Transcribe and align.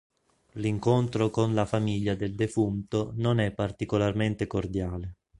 L'incontro 0.53 1.29
con 1.29 1.53
la 1.53 1.67
famiglia 1.67 2.15
del 2.15 2.33
defunto 2.33 3.11
non 3.17 3.37
è 3.39 3.51
particolarmente 3.51 4.47
cordiale. 4.47 5.17